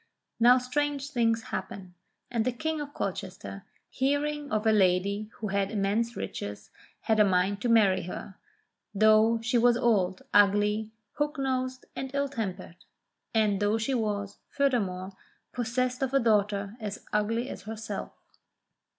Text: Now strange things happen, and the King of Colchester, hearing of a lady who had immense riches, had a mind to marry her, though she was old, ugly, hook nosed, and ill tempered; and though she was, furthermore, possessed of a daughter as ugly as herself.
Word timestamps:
Now 0.39 0.57
strange 0.57 1.11
things 1.11 1.43
happen, 1.53 1.93
and 2.31 2.43
the 2.43 2.51
King 2.51 2.81
of 2.81 2.91
Colchester, 2.91 3.65
hearing 3.87 4.51
of 4.51 4.65
a 4.65 4.71
lady 4.71 5.29
who 5.33 5.49
had 5.49 5.69
immense 5.69 6.17
riches, 6.17 6.71
had 7.01 7.19
a 7.19 7.23
mind 7.23 7.61
to 7.61 7.69
marry 7.69 8.01
her, 8.07 8.33
though 8.95 9.39
she 9.43 9.59
was 9.59 9.77
old, 9.77 10.23
ugly, 10.33 10.89
hook 11.19 11.37
nosed, 11.37 11.85
and 11.95 12.09
ill 12.15 12.29
tempered; 12.29 12.77
and 13.35 13.59
though 13.59 13.77
she 13.77 13.93
was, 13.93 14.39
furthermore, 14.49 15.11
possessed 15.51 16.01
of 16.01 16.15
a 16.15 16.19
daughter 16.19 16.75
as 16.79 17.05
ugly 17.13 17.47
as 17.47 17.61
herself. 17.69 18.11